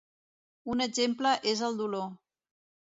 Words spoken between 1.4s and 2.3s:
és el dolor.